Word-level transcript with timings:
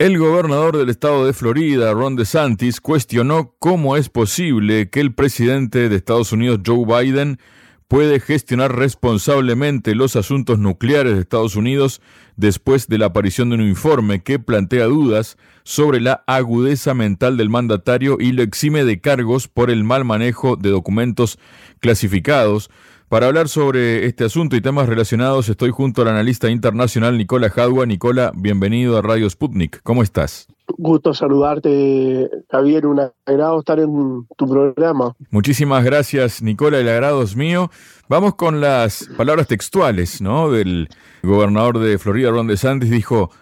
El 0.00 0.16
gobernador 0.16 0.78
del 0.78 0.88
estado 0.88 1.26
de 1.26 1.34
Florida, 1.34 1.92
Ron 1.92 2.16
DeSantis, 2.16 2.80
cuestionó 2.80 3.54
cómo 3.58 3.98
es 3.98 4.08
posible 4.08 4.88
que 4.88 5.00
el 5.00 5.12
presidente 5.12 5.90
de 5.90 5.96
Estados 5.96 6.32
Unidos, 6.32 6.60
Joe 6.66 6.86
Biden, 6.86 7.38
puede 7.86 8.18
gestionar 8.18 8.74
responsablemente 8.74 9.94
los 9.94 10.16
asuntos 10.16 10.58
nucleares 10.58 11.12
de 11.12 11.20
Estados 11.20 11.54
Unidos 11.54 12.00
después 12.36 12.88
de 12.88 12.96
la 12.96 13.06
aparición 13.06 13.50
de 13.50 13.56
un 13.56 13.68
informe 13.68 14.22
que 14.22 14.38
plantea 14.38 14.86
dudas 14.86 15.36
sobre 15.64 16.00
la 16.00 16.24
agudeza 16.26 16.94
mental 16.94 17.36
del 17.36 17.50
mandatario 17.50 18.16
y 18.18 18.32
lo 18.32 18.42
exime 18.42 18.86
de 18.86 19.02
cargos 19.02 19.48
por 19.48 19.70
el 19.70 19.84
mal 19.84 20.06
manejo 20.06 20.56
de 20.56 20.70
documentos 20.70 21.38
clasificados. 21.78 22.70
Para 23.10 23.26
hablar 23.26 23.48
sobre 23.48 24.06
este 24.06 24.22
asunto 24.22 24.54
y 24.54 24.60
temas 24.60 24.88
relacionados 24.88 25.48
estoy 25.48 25.70
junto 25.70 26.02
al 26.02 26.06
analista 26.06 26.48
internacional 26.48 27.18
Nicola 27.18 27.50
Jadua. 27.50 27.84
Nicola, 27.84 28.30
bienvenido 28.36 28.96
a 28.96 29.02
Radio 29.02 29.28
Sputnik. 29.28 29.82
¿Cómo 29.82 30.04
estás? 30.04 30.46
Gusto 30.78 31.12
saludarte, 31.12 32.30
Javier. 32.48 32.86
Un 32.86 33.00
agrado 33.26 33.58
estar 33.58 33.80
en 33.80 34.28
tu 34.36 34.48
programa. 34.48 35.16
Muchísimas 35.30 35.82
gracias, 35.82 36.40
Nicola. 36.40 36.78
El 36.78 36.88
agrado 36.88 37.24
es 37.24 37.34
mío. 37.34 37.68
Vamos 38.08 38.36
con 38.36 38.60
las 38.60 39.10
palabras 39.16 39.48
textuales, 39.48 40.20
¿no? 40.22 40.52
Del 40.52 40.88
gobernador 41.24 41.80
de 41.80 41.98
Florida, 41.98 42.30
Ron 42.30 42.46
DeSantis, 42.46 42.90
dijo: 42.90 43.32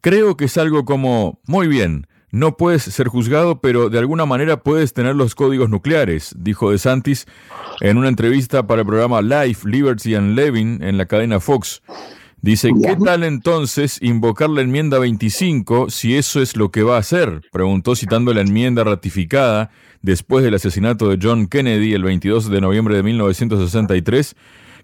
Creo 0.00 0.38
que 0.38 0.46
es 0.46 0.56
algo 0.56 0.86
como 0.86 1.40
muy 1.46 1.68
bien. 1.68 2.06
No 2.32 2.56
puedes 2.56 2.82
ser 2.82 3.08
juzgado, 3.08 3.60
pero 3.60 3.90
de 3.90 3.98
alguna 3.98 4.24
manera 4.24 4.62
puedes 4.62 4.92
tener 4.92 5.16
los 5.16 5.34
códigos 5.34 5.68
nucleares, 5.68 6.34
dijo 6.38 6.70
DeSantis 6.70 7.26
en 7.80 7.98
una 7.98 8.08
entrevista 8.08 8.66
para 8.66 8.82
el 8.82 8.86
programa 8.86 9.20
Life, 9.20 9.68
Liberty 9.68 10.14
and 10.14 10.36
Levin 10.36 10.82
en 10.82 10.96
la 10.96 11.06
cadena 11.06 11.40
Fox. 11.40 11.82
Dice, 12.42 12.70
¿qué 12.82 12.96
tal 12.96 13.22
entonces 13.24 13.98
invocar 14.00 14.48
la 14.48 14.62
enmienda 14.62 14.98
25 14.98 15.90
si 15.90 16.16
eso 16.16 16.40
es 16.40 16.56
lo 16.56 16.70
que 16.70 16.82
va 16.82 16.96
a 16.96 17.00
hacer? 17.00 17.42
Preguntó 17.52 17.94
citando 17.94 18.32
la 18.32 18.40
enmienda 18.40 18.82
ratificada 18.82 19.70
después 20.00 20.42
del 20.42 20.54
asesinato 20.54 21.10
de 21.10 21.18
John 21.20 21.48
Kennedy 21.48 21.92
el 21.92 22.02
22 22.02 22.48
de 22.48 22.60
noviembre 22.62 22.96
de 22.96 23.02
1963, 23.02 24.36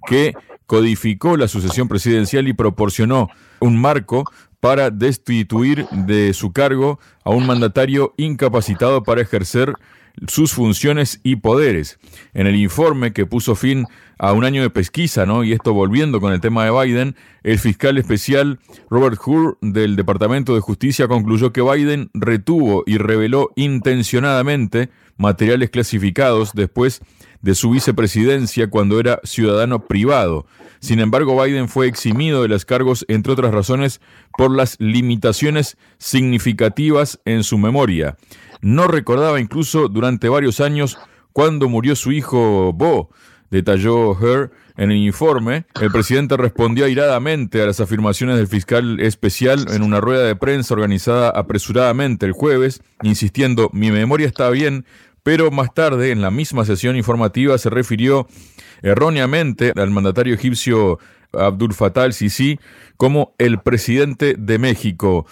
que 0.06 0.34
codificó 0.66 1.38
la 1.38 1.48
sucesión 1.48 1.88
presidencial 1.88 2.46
y 2.46 2.52
proporcionó 2.52 3.28
un 3.60 3.80
marco 3.80 4.24
para 4.66 4.90
destituir 4.90 5.86
de 5.92 6.34
su 6.34 6.52
cargo 6.52 6.98
a 7.22 7.30
un 7.30 7.46
mandatario 7.46 8.14
incapacitado 8.16 9.04
para 9.04 9.20
ejercer 9.20 9.74
sus 10.26 10.52
funciones 10.52 11.20
y 11.22 11.36
poderes. 11.36 12.00
En 12.34 12.48
el 12.48 12.56
informe 12.56 13.12
que 13.12 13.26
puso 13.26 13.54
fin 13.54 13.86
a 14.18 14.32
un 14.32 14.42
año 14.42 14.62
de 14.62 14.70
pesquisa, 14.70 15.24
¿no? 15.24 15.44
Y 15.44 15.52
esto 15.52 15.72
volviendo 15.72 16.20
con 16.20 16.32
el 16.32 16.40
tema 16.40 16.64
de 16.64 16.72
Biden, 16.72 17.14
el 17.44 17.60
fiscal 17.60 17.96
especial 17.96 18.58
Robert 18.90 19.20
Hur 19.24 19.56
del 19.60 19.94
Departamento 19.94 20.56
de 20.56 20.60
Justicia 20.60 21.06
concluyó 21.06 21.52
que 21.52 21.62
Biden 21.62 22.10
retuvo 22.12 22.82
y 22.88 22.98
reveló 22.98 23.52
intencionadamente 23.54 24.88
materiales 25.16 25.70
clasificados 25.70 26.54
después 26.54 27.02
de 27.42 27.54
su 27.54 27.70
vicepresidencia 27.70 28.68
cuando 28.68 29.00
era 29.00 29.20
ciudadano 29.24 29.86
privado. 29.86 30.46
Sin 30.80 31.00
embargo, 31.00 31.42
Biden 31.42 31.68
fue 31.68 31.86
eximido 31.86 32.42
de 32.42 32.48
los 32.48 32.64
cargos, 32.64 33.04
entre 33.08 33.32
otras 33.32 33.52
razones, 33.52 34.00
por 34.36 34.50
las 34.50 34.76
limitaciones 34.78 35.76
significativas 35.98 37.20
en 37.24 37.42
su 37.44 37.58
memoria. 37.58 38.16
No 38.60 38.86
recordaba 38.88 39.40
incluso 39.40 39.88
durante 39.88 40.28
varios 40.28 40.60
años 40.60 40.98
cuando 41.32 41.68
murió 41.68 41.96
su 41.96 42.12
hijo 42.12 42.72
Bo, 42.72 43.10
detalló 43.50 44.18
Her 44.20 44.50
en 44.76 44.90
el 44.90 44.98
informe. 44.98 45.66
El 45.80 45.90
presidente 45.90 46.36
respondió 46.36 46.84
airadamente 46.84 47.62
a 47.62 47.66
las 47.66 47.80
afirmaciones 47.80 48.36
del 48.36 48.46
fiscal 48.46 49.00
especial 49.00 49.66
en 49.70 49.82
una 49.82 50.00
rueda 50.00 50.24
de 50.26 50.36
prensa 50.36 50.74
organizada 50.74 51.30
apresuradamente 51.30 52.26
el 52.26 52.32
jueves, 52.32 52.82
insistiendo, 53.02 53.70
mi 53.72 53.90
memoria 53.90 54.26
está 54.26 54.50
bien, 54.50 54.84
pero 55.26 55.50
más 55.50 55.74
tarde, 55.74 56.12
en 56.12 56.22
la 56.22 56.30
misma 56.30 56.64
sesión 56.64 56.94
informativa, 56.94 57.58
se 57.58 57.68
refirió 57.68 58.28
erróneamente 58.80 59.72
al 59.74 59.90
mandatario 59.90 60.32
egipcio 60.32 61.00
Abdul 61.32 61.74
Fattah 61.74 62.04
al-Sisi 62.04 62.60
como 62.96 63.34
el 63.36 63.58
presidente 63.58 64.36
de 64.38 64.60
México. 64.60 65.26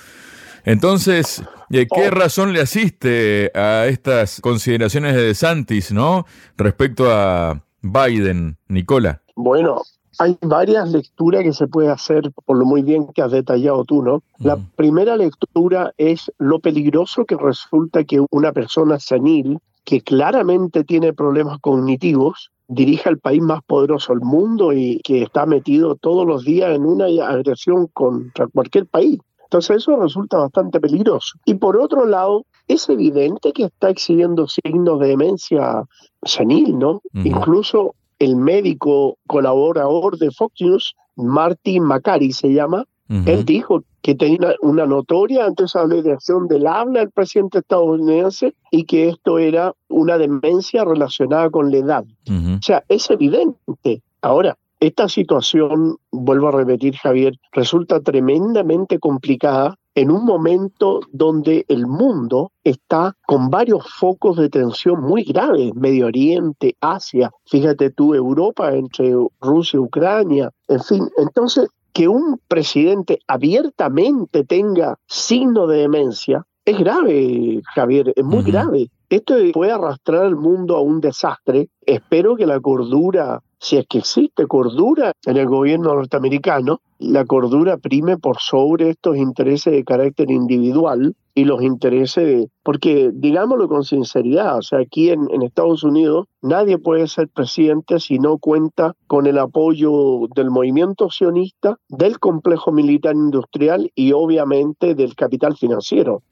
Entonces, 0.65 1.45
¿qué 1.71 1.87
oh. 1.91 2.11
razón 2.11 2.53
le 2.53 2.61
asiste 2.61 3.53
a 3.55 3.87
estas 3.87 4.41
consideraciones 4.41 5.15
de 5.15 5.27
DeSantis, 5.27 5.93
no? 5.93 6.27
Respecto 6.57 7.13
a 7.13 7.63
Biden, 7.81 8.57
Nicola. 8.67 9.23
Bueno, 9.37 9.81
hay 10.19 10.37
varias 10.43 10.91
lecturas 10.91 11.45
que 11.45 11.53
se 11.53 11.69
puede 11.69 11.91
hacer 11.91 12.33
por 12.45 12.59
lo 12.59 12.67
muy 12.67 12.83
bien 12.83 13.07
que 13.15 13.23
has 13.23 13.31
detallado 13.31 13.85
tú, 13.85 14.03
¿no? 14.03 14.25
La 14.41 14.57
primera 14.75 15.17
lectura 15.17 15.93
es 15.99 16.33
lo 16.39 16.59
peligroso 16.59 17.25
que 17.25 17.37
resulta 17.37 18.03
que 18.03 18.21
una 18.33 18.51
persona 18.51 18.99
senil 18.99 19.61
que 19.85 20.01
claramente 20.01 20.85
tiene 20.85 21.13
problemas 21.13 21.59
cognitivos 21.61 22.51
dirija 22.69 23.11
el 23.11 23.19
país 23.19 23.43
más 23.43 23.63
poderoso 23.63 24.13
del 24.13 24.23
mundo 24.23 24.73
y 24.73 25.01
que 25.05 25.23
está 25.23 25.47
metido 25.47 25.97
todos 25.97 26.27
los 26.27 26.45
días 26.45 26.75
en 26.75 26.85
una 26.85 27.07
agresión 27.27 27.89
contra 27.93 28.47
cualquier 28.47 28.87
país. 28.87 29.19
Entonces 29.45 29.77
eso 29.77 29.97
resulta 29.97 30.39
bastante 30.39 30.81
peligroso. 30.81 31.39
Y 31.45 31.55
por 31.55 31.77
otro 31.77 32.07
lado, 32.07 32.45
es 32.67 32.89
evidente 32.89 33.53
que 33.53 33.65
está 33.65 33.91
exhibiendo 33.91 34.49
signos 34.49 34.99
de 35.01 35.09
demencia 35.09 35.85
senil, 36.25 36.79
¿no? 36.79 37.03
Incluso 37.13 37.95
el 38.19 38.37
médico 38.37 39.19
colaborador 39.27 40.19
de 40.19 40.31
Fox 40.31 40.55
News, 40.61 40.95
Martin 41.17 41.83
Macari 41.85 42.33
se 42.33 42.53
llama, 42.53 42.85
él 43.09 43.45
dijo 43.45 43.85
que 44.05 44.15
tenía 44.15 44.55
una 44.61 44.85
notoria 44.85 45.47
antesaleación 45.47 46.47
del 46.47 46.67
habla 46.67 47.01
del 47.01 47.11
presidente 47.11 47.61
estadounidense 47.61 48.55
y 48.71 48.85
que 48.85 49.09
esto 49.09 49.39
era 49.39 49.73
una 49.89 50.19
demencia 50.19 50.85
relacionada 50.85 51.49
con 51.49 51.71
la 51.71 51.79
edad. 51.79 52.05
O 52.29 52.63
sea, 52.63 52.85
es 52.91 53.09
evidente. 53.09 54.03
Ahora, 54.21 54.59
esta 54.79 55.09
situación, 55.09 55.97
vuelvo 56.13 56.49
a 56.49 56.53
repetir 56.53 56.95
Javier, 56.97 57.39
resulta 57.53 57.99
tremendamente 58.01 58.99
complicada 58.99 59.79
en 59.95 60.11
un 60.11 60.27
momento 60.27 61.01
donde 61.11 61.65
el 61.69 61.87
mundo 61.87 62.53
está 62.63 63.17
con 63.27 63.49
varios 63.49 63.91
focos 63.91 64.37
de 64.37 64.51
tensión 64.51 65.01
muy 65.01 65.23
graves, 65.23 65.75
Medio 65.77 66.09
Oriente, 66.09 66.77
Asia, 66.83 67.31
fíjate 67.47 67.89
tú, 67.89 68.13
Europa 68.15 68.75
entre 68.75 69.15
Rusia 69.41 69.79
y 69.79 69.81
Ucrania, 69.81 70.51
en 70.69 70.81
fin, 70.83 71.09
entonces 71.17 71.69
que 71.95 72.09
un 72.09 72.39
presidente 72.47 73.21
abiertamente 73.27 74.45
tenga 74.45 74.99
signo 75.07 75.67
de 75.67 75.79
demencia 75.79 76.45
es 76.67 76.79
grave, 76.79 77.61
Javier, 77.75 78.13
es 78.17 78.25
muy 78.25 78.43
grave. 78.43 78.89
Esto 79.11 79.35
puede 79.53 79.71
arrastrar 79.71 80.25
al 80.25 80.35
mundo 80.35 80.77
a 80.77 80.81
un 80.81 80.99
desastre. 80.99 81.69
Espero 81.85 82.37
que 82.37 82.47
la 82.47 82.59
cordura 82.59 83.43
si 83.65 83.79
es 83.79 83.87
que 83.89 83.99
existe 83.99 84.47
cordura 84.47 85.13
en 85.25 85.39
el 85.39 85.47
gobierno 85.47 85.95
norteamericano, 85.95 86.83
la 86.99 87.25
cordura 87.25 87.77
prime 87.77 88.17
por 88.19 88.39
sobre 88.39 88.91
estos 88.91 89.17
intereses 89.17 89.73
de 89.73 89.85
carácter 89.85 90.31
individual 90.31 91.15
y 91.35 91.45
los 91.45 91.63
intereses 91.63 92.25
de... 92.25 92.49
Porque 92.63 93.11
digámoslo 93.13 93.69
con 93.69 93.85
sinceridad, 93.85 94.59
o 94.59 94.63
sea, 94.63 94.79
aquí 94.79 95.11
en, 95.11 95.29
en, 95.33 95.43
Estados 95.43 95.83
Unidos 95.83 96.29
nadie 96.41 96.79
puede 96.79 97.09
ser 97.09 97.29
presidente 97.29 97.99
si 97.99 98.19
no 98.19 98.39
cuenta 98.39 98.95
con 99.07 99.27
el 99.27 99.39
apoyo 99.39 100.29
del 100.35 100.51
movimiento 100.51 101.11
sionista, 101.11 101.77
del 101.89 102.19
complejo 102.21 102.73
militar 102.73 103.15
industrial 103.15 103.91
y 103.95 104.13
obviamente 104.13 104.95
del 104.95 105.15
capital 105.15 105.57
financiero. 105.57 106.23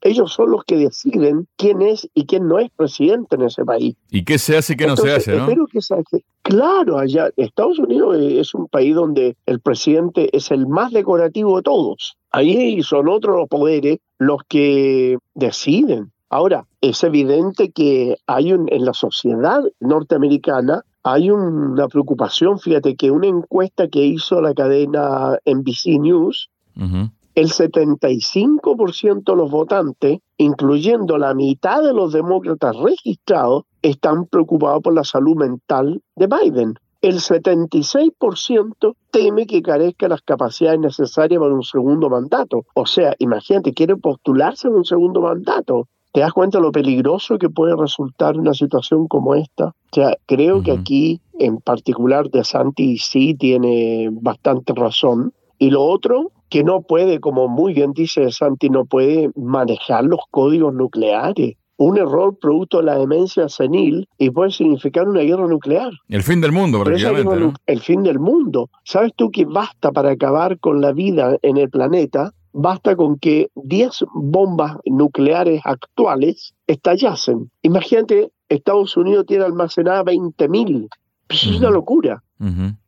Ellos 0.00 0.32
son 0.32 0.52
los 0.52 0.64
que 0.64 0.76
deciden 0.76 1.48
quién 1.56 1.82
es 1.82 2.08
y 2.14 2.26
quién 2.26 2.46
no 2.46 2.58
es 2.58 2.70
presidente 2.70 3.34
en 3.34 3.42
ese 3.42 3.64
país. 3.64 3.96
¿Y 4.10 4.24
qué 4.24 4.38
se 4.38 4.56
hace 4.56 4.74
y 4.74 4.76
qué 4.76 4.86
no 4.86 4.96
se 4.96 5.12
hace? 5.12 5.36
¿no? 5.36 5.42
Espero 5.42 5.66
que 5.66 5.82
se 5.82 5.94
hace. 5.94 6.24
Claro, 6.42 6.98
allá 6.98 7.30
Estados 7.36 7.78
Unidos 7.78 8.16
es 8.18 8.54
un 8.54 8.68
país 8.68 8.94
donde 8.94 9.36
el 9.44 9.60
presidente 9.60 9.97
es 10.32 10.50
el 10.50 10.66
más 10.66 10.92
decorativo 10.92 11.56
de 11.56 11.62
todos. 11.62 12.16
Ahí 12.30 12.82
son 12.82 13.08
otros 13.08 13.36
los 13.36 13.48
poderes 13.48 13.98
los 14.18 14.42
que 14.48 15.18
deciden. 15.34 16.12
Ahora, 16.30 16.66
es 16.80 17.02
evidente 17.04 17.70
que 17.70 18.16
hay 18.26 18.50
en 18.50 18.84
la 18.84 18.92
sociedad 18.92 19.62
norteamericana 19.80 20.84
hay 21.10 21.30
una 21.30 21.88
preocupación, 21.88 22.58
fíjate 22.58 22.94
que 22.94 23.10
una 23.10 23.28
encuesta 23.28 23.88
que 23.88 24.04
hizo 24.04 24.42
la 24.42 24.52
cadena 24.52 25.38
NBC 25.46 25.98
News, 26.00 26.50
el 27.34 27.48
75% 27.48 29.24
de 29.24 29.36
los 29.36 29.50
votantes, 29.50 30.18
incluyendo 30.36 31.16
la 31.16 31.32
mitad 31.34 31.82
de 31.82 31.94
los 31.94 32.12
demócratas 32.12 32.76
registrados, 32.76 33.64
están 33.80 34.26
preocupados 34.26 34.82
por 34.82 34.94
la 34.94 35.04
salud 35.04 35.36
mental 35.36 36.02
de 36.16 36.26
Biden. 36.26 36.74
El 37.00 37.20
76% 37.20 38.96
teme 39.12 39.46
que 39.46 39.62
carezca 39.62 40.08
las 40.08 40.22
capacidades 40.22 40.80
necesarias 40.80 41.40
para 41.40 41.54
un 41.54 41.62
segundo 41.62 42.10
mandato. 42.10 42.64
O 42.74 42.86
sea, 42.86 43.14
imagínate, 43.18 43.72
quiere 43.72 43.96
postularse 43.96 44.66
en 44.66 44.74
un 44.74 44.84
segundo 44.84 45.20
mandato. 45.20 45.86
¿Te 46.12 46.20
das 46.20 46.32
cuenta 46.32 46.58
lo 46.58 46.72
peligroso 46.72 47.38
que 47.38 47.50
puede 47.50 47.76
resultar 47.76 48.36
una 48.36 48.54
situación 48.54 49.06
como 49.06 49.36
esta? 49.36 49.66
O 49.66 49.74
sea, 49.92 50.16
creo 50.26 50.62
que 50.62 50.72
aquí, 50.72 51.20
en 51.38 51.58
particular, 51.58 52.30
De 52.30 52.42
Santi 52.42 52.98
sí 52.98 53.34
tiene 53.34 54.08
bastante 54.10 54.72
razón. 54.74 55.32
Y 55.58 55.70
lo 55.70 55.84
otro, 55.84 56.32
que 56.48 56.64
no 56.64 56.82
puede, 56.82 57.20
como 57.20 57.46
muy 57.46 57.74
bien 57.74 57.92
dice 57.92 58.30
Santi, 58.32 58.70
no 58.70 58.86
puede 58.86 59.30
manejar 59.36 60.04
los 60.04 60.20
códigos 60.30 60.74
nucleares. 60.74 61.56
Un 61.80 61.96
error 61.96 62.36
producto 62.36 62.78
de 62.78 62.84
la 62.84 62.98
demencia 62.98 63.48
senil 63.48 64.08
y 64.18 64.30
puede 64.30 64.50
significar 64.50 65.08
una 65.08 65.20
guerra 65.20 65.46
nuclear. 65.46 65.92
El 66.08 66.24
fin 66.24 66.40
del 66.40 66.50
mundo, 66.50 66.82
prácticamente. 66.82 67.52
El 67.66 67.80
fin 67.80 68.02
del 68.02 68.18
mundo. 68.18 68.68
¿Sabes 68.84 69.12
tú 69.14 69.30
que 69.30 69.44
basta 69.44 69.92
para 69.92 70.10
acabar 70.10 70.58
con 70.58 70.80
la 70.80 70.92
vida 70.92 71.36
en 71.42 71.56
el 71.56 71.70
planeta? 71.70 72.32
Basta 72.52 72.96
con 72.96 73.16
que 73.20 73.50
10 73.54 74.06
bombas 74.12 74.76
nucleares 74.86 75.60
actuales 75.64 76.52
estallasen. 76.66 77.48
Imagínate, 77.62 78.32
Estados 78.48 78.96
Unidos 78.96 79.26
tiene 79.26 79.44
almacenada 79.44 80.02
20.000. 80.02 80.88
Pues 81.28 81.44
es 81.44 81.58
una 81.60 81.70
locura. 81.70 82.24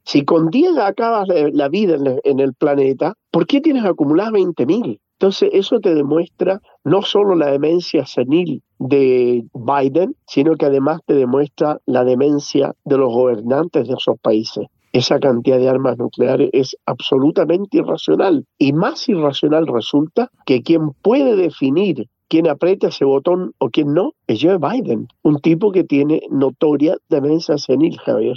Si 0.02 0.24
con 0.24 0.50
10 0.50 0.78
acabas 0.78 1.28
la 1.28 1.68
vida 1.68 1.96
en 2.24 2.40
el 2.40 2.54
planeta, 2.54 3.14
¿por 3.30 3.46
qué 3.46 3.60
tienes 3.60 3.84
acumuladas 3.84 4.32
20.000? 4.32 4.98
Entonces, 5.12 5.50
eso 5.52 5.78
te 5.78 5.94
demuestra 5.94 6.60
no 6.82 7.02
solo 7.02 7.36
la 7.36 7.52
demencia 7.52 8.04
senil 8.04 8.64
de 8.80 9.44
Biden, 9.54 10.16
sino 10.26 10.56
que 10.56 10.66
además 10.66 11.00
te 11.06 11.14
demuestra 11.14 11.78
la 11.86 12.02
demencia 12.02 12.74
de 12.84 12.98
los 12.98 13.12
gobernantes 13.12 13.86
de 13.86 13.94
esos 13.94 14.18
países. 14.20 14.66
Esa 14.92 15.20
cantidad 15.20 15.58
de 15.58 15.68
armas 15.68 15.98
nucleares 15.98 16.50
es 16.52 16.76
absolutamente 16.86 17.78
irracional. 17.78 18.44
Y 18.58 18.72
más 18.72 19.08
irracional 19.08 19.68
resulta 19.68 20.30
que 20.46 20.62
quien 20.62 20.90
puede 21.02 21.36
definir 21.36 22.08
quién 22.28 22.48
aprieta 22.48 22.88
ese 22.88 23.04
botón 23.04 23.52
o 23.58 23.70
quién 23.70 23.92
no 23.92 24.14
es 24.26 24.40
Joe 24.42 24.58
Biden, 24.58 25.08
un 25.22 25.40
tipo 25.40 25.72
que 25.72 25.84
tiene 25.84 26.22
notoria 26.30 26.96
demencia 27.08 27.58
senil, 27.58 27.98
Javier. 27.98 28.36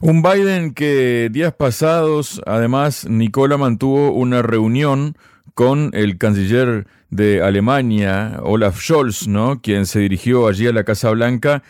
Un 0.00 0.22
Biden 0.22 0.72
que 0.72 1.28
días 1.30 1.52
pasados, 1.52 2.40
además, 2.46 3.06
Nicola 3.10 3.58
mantuvo 3.58 4.12
una 4.12 4.40
reunión 4.40 5.14
con 5.54 5.90
el 5.92 6.18
canciller 6.18 6.86
de 7.10 7.42
Alemania, 7.42 8.40
Olaf 8.42 8.80
Scholz, 8.80 9.26
¿no? 9.26 9.60
quien 9.60 9.86
se 9.86 10.00
dirigió 10.00 10.46
allí 10.46 10.66
a 10.66 10.72
la 10.72 10.84
Casa 10.84 11.10
Blanca. 11.10 11.62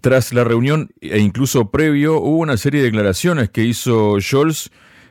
Tras 0.00 0.32
la 0.32 0.44
reunión 0.44 0.90
e 1.00 1.18
incluso 1.18 1.70
previo, 1.70 2.20
hubo 2.20 2.38
una 2.38 2.56
serie 2.56 2.80
de 2.80 2.86
declaraciones 2.86 3.50
que 3.50 3.64
hizo 3.64 4.20
Scholz 4.20 4.70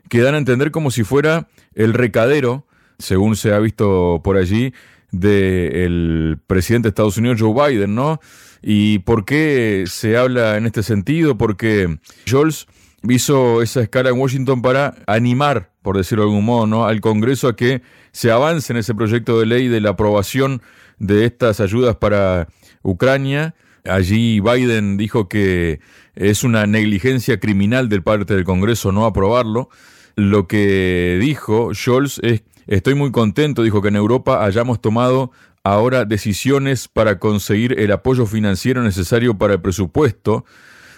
que 0.10 0.22
dan 0.22 0.36
a 0.36 0.38
entender 0.38 0.72
como 0.72 0.92
si 0.92 1.04
fuera 1.04 1.48
el 1.74 1.94
recadero, 1.94 2.66
según 3.00 3.36
se 3.36 3.52
ha 3.54 3.60
visto 3.60 4.22
por 4.24 4.38
allí, 4.38 4.74
del 5.12 6.38
presidente 6.48 6.88
de 6.88 6.90
Estados 6.90 7.18
Unidos, 7.18 7.42
Joe 7.42 7.70
Biden, 7.70 7.96
¿no? 7.96 8.20
¿Y 8.62 9.00
por 9.00 9.26
qué 9.26 9.86
se 9.88 10.18
habla 10.18 10.58
en 10.58 10.66
este 10.66 10.84
sentido? 10.84 11.38
Porque 11.38 11.98
Scholz 12.28 12.68
hizo 13.04 13.62
esa 13.62 13.82
escala 13.82 14.10
en 14.10 14.20
Washington 14.20 14.62
para 14.62 14.96
animar, 15.08 15.72
por 15.86 15.98
decirlo 15.98 16.24
de 16.24 16.32
algún 16.32 16.46
modo, 16.46 16.66
¿no? 16.66 16.88
al 16.88 17.00
Congreso 17.00 17.48
a 17.48 17.56
que 17.56 17.84
se 18.12 18.32
avance 18.32 18.74
en 18.74 18.78
ese 18.78 18.96
proyecto 18.96 19.40
de 19.40 19.46
ley 19.46 19.68
de 19.68 19.82
la 19.82 19.92
aprobación 19.92 20.64
de 20.98 21.26
estas 21.26 21.60
ayudas 21.60 21.96
para 21.96 22.48
Ucrania. 22.82 23.54
Allí 23.84 24.40
Biden 24.40 24.98
dijo 24.98 25.30
que 25.30 25.80
es 26.16 26.44
una 26.44 26.66
negligencia 26.66 27.40
criminal 27.40 27.88
del 27.88 28.02
parte 28.02 28.34
del 28.34 28.46
Congreso 28.46 28.92
no 28.92 29.06
aprobarlo. 29.06 29.70
Lo 30.16 30.48
que 30.48 31.20
dijo 31.22 31.72
Scholz 31.76 32.18
es, 32.24 32.42
estoy 32.66 32.96
muy 32.96 33.12
contento, 33.12 33.62
dijo 33.62 33.84
que 33.84 33.90
en 33.90 33.96
Europa 33.96 34.44
hayamos 34.44 34.82
tomado 34.82 35.30
ahora 35.64 36.04
decisiones 36.04 36.88
para 36.88 37.20
conseguir 37.20 37.80
el 37.80 37.92
apoyo 37.92 38.26
financiero 38.26 38.82
necesario 38.82 39.38
para 39.38 39.54
el 39.54 39.62
presupuesto. 39.62 40.46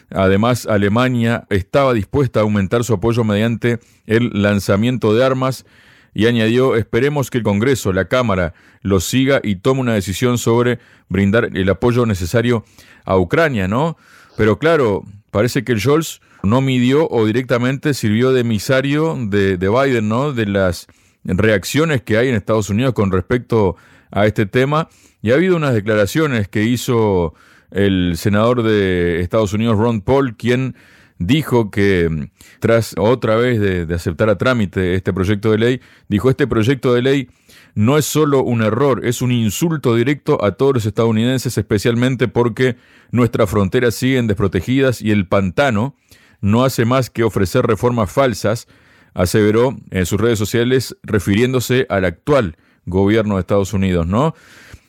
Además, 0.09 0.65
Alemania 0.65 1.45
estaba 1.50 1.94
dispuesta 1.94 2.39
a 2.39 2.44
aumentar 2.44 2.83
su 2.83 2.94
apoyo 2.94 3.24
mediante 3.24 3.80
el 4.06 4.30
lanzamiento 4.42 5.13
de 5.13 5.25
armas 5.25 5.65
y 6.13 6.25
añadió, 6.25 6.75
esperemos 6.75 7.30
que 7.30 7.38
el 7.38 7.44
Congreso, 7.44 7.94
la 7.94 8.07
Cámara, 8.07 8.54
lo 8.81 9.00
siga 9.00 9.39
y 9.44 9.57
tome 9.57 9.81
una 9.81 9.94
decisión 9.94 10.38
sobre 10.38 10.80
brindar 11.09 11.50
el 11.54 11.69
apoyo 11.69 12.06
necesario 12.06 12.65
a 13.06 13.18
Ucrania, 13.18 13.68
¿no? 13.68 13.98
Pero 14.36 14.57
claro, 14.57 15.04
parece 15.30 15.63
que 15.63 15.74
el 15.74 15.80
Scholz 15.80 16.21
no 16.44 16.62
midió 16.62 17.07
o 17.09 17.25
directamente 17.25 17.94
sirvió 17.94 18.31
de 18.31 18.42
emisario 18.42 19.15
de, 19.30 19.57
de 19.57 19.69
Biden, 19.69 20.09
¿no? 20.09 20.33
De 20.33 20.45
las 20.45 20.88
reacciones 21.24 22.01
que 22.01 22.18
hay 22.18 22.30
en 22.30 22.36
Estados 22.36 22.69
Unidos 22.69 22.94
con 22.94 23.12
respecto 23.12 23.75
a 24.09 24.25
este 24.25 24.45
tema. 24.45 24.89
Y 25.21 25.31
ha 25.31 25.36
habido 25.36 25.56
unas 25.56 25.74
declaraciones 25.74 26.48
que 26.48 26.63
hizo 26.63 27.33
el 27.71 28.13
senador 28.17 28.63
de 28.63 29.21
Estados 29.21 29.53
Unidos, 29.53 29.77
Ron 29.77 30.01
Paul, 30.01 30.35
quien 30.35 30.75
dijo 31.19 31.71
que 31.71 32.29
tras 32.59 32.95
otra 32.97 33.35
vez 33.35 33.59
de, 33.59 33.93
aceptar 33.93 34.29
a 34.29 34.37
trámite 34.37 34.95
este 34.95 35.13
proyecto 35.13 35.51
de 35.51 35.57
ley, 35.57 35.81
dijo 36.07 36.29
este 36.29 36.47
proyecto 36.47 36.93
de 36.93 37.01
ley 37.01 37.29
no 37.75 37.97
es 37.97 38.05
solo 38.05 38.41
un 38.41 38.63
error, 38.63 39.05
es 39.05 39.21
un 39.21 39.31
insulto 39.31 39.95
directo 39.95 40.43
a 40.43 40.53
todos 40.53 40.73
los 40.73 40.85
estadounidenses, 40.87 41.57
especialmente 41.59 42.27
porque 42.27 42.75
nuestras 43.11 43.49
fronteras 43.49 43.93
siguen 43.93 44.25
desprotegidas 44.25 44.99
y 45.01 45.11
el 45.11 45.27
pantano 45.27 45.95
no 46.41 46.63
hace 46.63 46.85
más 46.85 47.11
que 47.11 47.23
ofrecer 47.23 47.67
reformas 47.67 48.11
falsas, 48.11 48.67
aseveró 49.13 49.77
en 49.91 50.05
sus 50.07 50.19
redes 50.19 50.39
sociales 50.39 50.97
refiriéndose 51.03 51.85
al 51.89 52.05
actual 52.05 52.57
gobierno 52.85 53.35
de 53.35 53.41
Estados 53.41 53.73
Unidos, 53.73 54.07
¿no? 54.07 54.33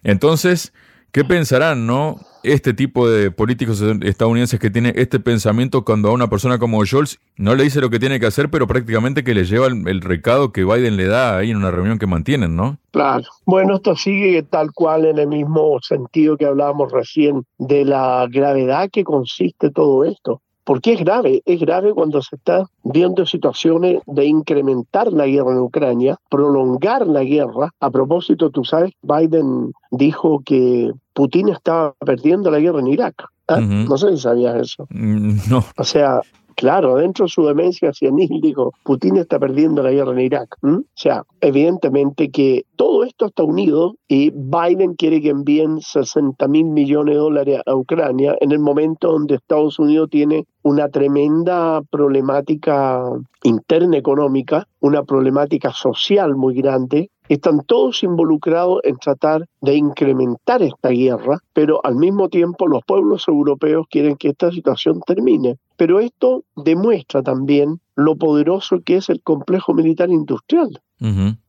Entonces, 0.02 0.72
¿qué 1.12 1.24
pensarán, 1.24 1.86
no? 1.86 2.16
Este 2.44 2.72
tipo 2.72 3.08
de 3.10 3.30
políticos 3.30 3.82
estadounidenses 4.02 4.60
que 4.60 4.70
tiene 4.70 4.92
este 4.96 5.18
pensamiento 5.18 5.84
cuando 5.84 6.08
a 6.08 6.12
una 6.12 6.30
persona 6.30 6.58
como 6.58 6.84
Scholz 6.84 7.18
no 7.36 7.54
le 7.54 7.64
dice 7.64 7.80
lo 7.80 7.90
que 7.90 7.98
tiene 7.98 8.20
que 8.20 8.26
hacer, 8.26 8.48
pero 8.48 8.66
prácticamente 8.66 9.24
que 9.24 9.34
le 9.34 9.44
lleva 9.44 9.66
el, 9.66 10.00
recado 10.00 10.52
que 10.52 10.64
Biden 10.64 10.96
le 10.96 11.06
da 11.06 11.36
ahí 11.36 11.50
en 11.50 11.56
una 11.56 11.72
reunión 11.72 11.98
que 11.98 12.06
mantienen, 12.06 12.54
¿no? 12.54 12.78
Claro. 12.92 13.24
Bueno, 13.44 13.76
esto 13.76 13.96
sigue 13.96 14.42
tal 14.44 14.72
cual 14.72 15.04
en 15.06 15.18
el 15.18 15.28
mismo 15.28 15.78
sentido 15.82 16.36
que 16.36 16.46
hablábamos 16.46 16.92
recién 16.92 17.44
de 17.58 17.84
la 17.84 18.26
gravedad 18.30 18.88
que 18.90 19.04
consiste 19.04 19.70
todo 19.70 20.04
esto. 20.04 20.40
Porque 20.68 20.92
es 20.92 21.00
grave, 21.00 21.42
es 21.46 21.60
grave 21.60 21.94
cuando 21.94 22.20
se 22.20 22.36
está 22.36 22.68
viendo 22.84 23.24
situaciones 23.24 24.02
de 24.06 24.26
incrementar 24.26 25.10
la 25.10 25.26
guerra 25.26 25.52
en 25.52 25.60
Ucrania, 25.60 26.18
prolongar 26.28 27.06
la 27.06 27.24
guerra. 27.24 27.72
A 27.80 27.88
propósito, 27.88 28.50
tú 28.50 28.66
sabes, 28.66 28.92
Biden 29.00 29.72
dijo 29.90 30.42
que 30.44 30.92
Putin 31.14 31.48
estaba 31.48 31.94
perdiendo 32.04 32.50
la 32.50 32.58
guerra 32.58 32.80
en 32.80 32.88
Irak. 32.88 33.14
¿Ah? 33.48 33.60
No 33.60 33.96
sé 33.96 34.10
si 34.10 34.18
sabías 34.18 34.56
eso. 34.56 34.86
Mm, 34.90 35.38
no. 35.48 35.64
O 35.78 35.84
sea, 35.84 36.20
Claro, 36.58 36.96
dentro 36.96 37.26
de 37.26 37.28
su 37.28 37.46
demencia 37.46 37.92
senil, 37.92 38.42
Putin 38.82 39.16
está 39.18 39.38
perdiendo 39.38 39.80
la 39.80 39.92
guerra 39.92 40.10
en 40.10 40.18
Irak. 40.18 40.56
O 40.60 40.82
sea, 40.92 41.22
evidentemente 41.40 42.32
que 42.32 42.64
todo 42.74 43.04
esto 43.04 43.26
está 43.26 43.44
unido 43.44 43.94
y 44.08 44.30
Biden 44.30 44.96
quiere 44.96 45.22
que 45.22 45.28
envíen 45.28 45.80
60 45.80 46.48
mil 46.48 46.64
millones 46.64 47.14
de 47.14 47.20
dólares 47.20 47.60
a 47.64 47.76
Ucrania 47.76 48.36
en 48.40 48.50
el 48.50 48.58
momento 48.58 49.12
donde 49.12 49.36
Estados 49.36 49.78
Unidos 49.78 50.10
tiene 50.10 50.46
una 50.62 50.88
tremenda 50.88 51.80
problemática 51.92 53.04
interna 53.44 53.96
económica, 53.96 54.66
una 54.80 55.04
problemática 55.04 55.72
social 55.72 56.34
muy 56.34 56.54
grande 56.54 57.08
están 57.28 57.60
todos 57.66 58.02
involucrados 58.02 58.80
en 58.84 58.96
tratar 58.96 59.46
de 59.60 59.76
incrementar 59.76 60.62
esta 60.62 60.88
guerra, 60.88 61.38
pero 61.52 61.80
al 61.84 61.96
mismo 61.96 62.28
tiempo 62.28 62.66
los 62.66 62.82
pueblos 62.86 63.28
europeos 63.28 63.86
quieren 63.90 64.16
que 64.16 64.28
esta 64.28 64.50
situación 64.50 65.00
termine. 65.06 65.58
Pero 65.78 66.00
esto 66.00 66.44
demuestra 66.56 67.22
también 67.22 67.80
lo 67.94 68.16
poderoso 68.16 68.80
que 68.84 68.96
es 68.96 69.08
el 69.08 69.22
complejo 69.22 69.72
militar 69.72 70.10
industrial. 70.10 70.82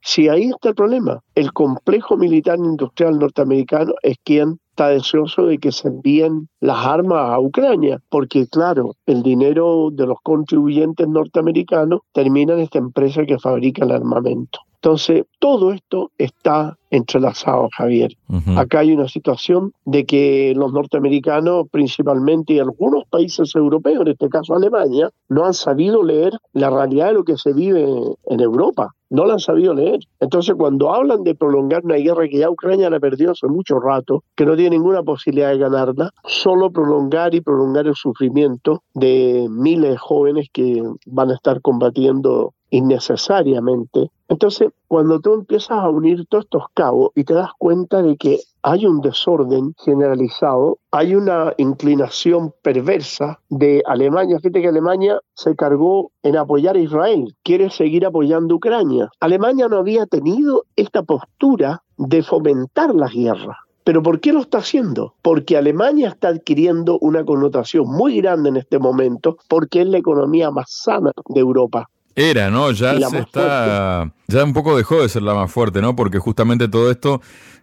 Si 0.02 0.30
ahí 0.30 0.52
está 0.52 0.70
el 0.70 0.76
problema, 0.76 1.24
el 1.34 1.52
complejo 1.52 2.16
militar 2.16 2.60
industrial 2.60 3.18
norteamericano 3.18 3.96
es 4.04 4.18
quien 4.24 4.60
está 4.70 4.90
deseoso 4.90 5.48
de 5.48 5.58
que 5.58 5.72
se 5.72 5.88
envíen 5.88 6.48
las 6.60 6.86
armas 6.86 7.32
a 7.32 7.40
Ucrania, 7.40 8.00
porque 8.10 8.46
claro, 8.46 8.96
el 9.08 9.24
dinero 9.24 9.90
de 9.92 10.06
los 10.06 10.20
contribuyentes 10.22 11.08
norteamericanos 11.08 12.02
termina 12.14 12.54
en 12.54 12.60
esta 12.60 12.78
empresa 12.78 13.26
que 13.26 13.40
fabrica 13.40 13.84
el 13.84 13.92
armamento. 13.92 14.60
Entonces, 14.82 15.26
todo 15.40 15.74
esto 15.74 16.12
está 16.18 16.78
entrelazado, 16.90 17.68
Javier. 17.76 18.14
Acá 18.56 18.80
hay 18.80 18.94
una 18.94 19.10
situación 19.10 19.74
de 19.84 20.06
que 20.06 20.54
los 20.56 20.72
norteamericanos, 20.72 21.68
principalmente, 21.70 22.54
y 22.54 22.60
algunos 22.60 23.04
países 23.10 23.54
europeos, 23.56 24.02
en 24.02 24.08
este 24.14 24.30
caso 24.30 24.56
Alemania, 24.56 25.10
no 25.28 25.46
han 25.46 25.54
sabido 25.54 26.02
leer 26.02 26.32
la 26.54 26.70
realidad 26.70 27.08
de 27.08 27.14
lo 27.14 27.24
que 27.26 27.38
se 27.38 27.52
vive 27.52 27.86
en 28.26 28.40
Europa. 28.40 28.96
No 29.10 29.26
la 29.26 29.34
han 29.34 29.40
sabido 29.40 29.74
leer. 29.74 30.00
Entonces, 30.22 30.56
cuando 30.56 30.94
hablan 30.94 31.24
de 31.24 31.36
prolongar 31.36 31.84
una 31.84 31.96
guerra 31.96 32.28
que 32.30 32.38
ya 32.38 32.50
Ucrania 32.50 32.90
la 32.90 33.00
perdió 33.00 33.32
hace 33.32 33.48
mucho 33.48 33.80
rato, 33.80 34.24
que 34.36 34.46
no 34.46 34.56
tiene 34.56 34.78
ninguna 34.78 35.04
posibilidad 35.04 35.50
de 35.50 35.58
ganarla, 35.58 36.12
solo 36.26 36.72
prolongar 36.72 37.36
y 37.36 37.42
prolongar 37.42 37.88
el 37.88 37.96
sufrimiento 37.96 38.84
de 38.94 39.48
miles 39.50 39.92
de 39.92 39.98
jóvenes 39.98 40.48
que 40.54 40.82
van 41.08 41.32
a 41.32 41.36
estar 41.36 41.62
combatiendo 41.62 42.54
innecesariamente. 42.70 44.10
Entonces, 44.28 44.70
cuando 44.88 45.20
tú 45.20 45.34
empiezas 45.34 45.72
a 45.72 45.90
unir 45.90 46.26
todos 46.28 46.46
estos 46.46 46.66
cabos 46.74 47.12
y 47.16 47.24
te 47.24 47.34
das 47.34 47.50
cuenta 47.58 48.02
de 48.02 48.16
que 48.18 48.40
hay 48.62 48.86
un 48.86 49.02
desorden 49.02 49.74
generalizado, 49.84 50.78
hay 50.92 51.16
una 51.16 51.54
inclinación 51.58 52.54
perversa 52.62 53.40
de 53.50 53.82
Alemania. 53.86 54.38
Fíjate 54.38 54.62
que 54.62 54.68
Alemania 54.68 55.20
se 55.34 55.56
cargó 55.56 56.12
en 56.24 56.38
apoyar 56.38 56.76
a 56.76 56.80
Israel, 56.80 57.36
quiere 57.44 57.70
seguir 57.70 58.06
apoyando 58.06 58.54
a 58.54 58.58
Ucrania. 58.58 59.10
Alemania 59.20 59.68
no 59.68 59.78
había 59.78 60.06
tenido 60.06 60.66
esta 60.76 61.02
postura 61.04 61.84
de 61.98 62.22
fomentar 62.22 62.94
la 62.94 63.08
guerra. 63.08 63.58
¿Pero 63.84 64.04
por 64.04 64.20
qué 64.20 64.34
lo 64.34 64.42
está 64.42 64.60
haciendo? 64.60 65.16
Porque 65.24 65.58
Alemania 65.58 66.10
está 66.10 66.28
adquiriendo 66.28 67.00
una 67.00 67.26
connotación 67.26 67.88
muy 67.88 68.22
grande 68.22 68.50
en 68.50 68.58
este 68.58 68.78
momento 68.78 69.38
porque 69.48 69.82
es 69.82 69.88
la 69.88 69.98
economía 69.98 70.52
más 70.52 70.68
sana 70.70 71.12
de 71.28 71.40
Europa. 71.40 71.90
Era, 72.16 72.50
¿no? 72.50 72.72
Ya 72.72 73.00
se 73.00 73.20
está. 73.20 74.12
Ya 74.28 74.44
un 74.44 74.54
poco 74.54 74.75
dejó 74.75 75.01
de 75.01 75.10
ser 75.10 75.22
la 75.22 75.34
más 75.34 75.51
fuerte, 75.51 75.82
¿no? 75.82 75.96
Porque 75.96 76.20
justamente 76.20 76.68
todo 76.68 76.92
esto 76.92 77.22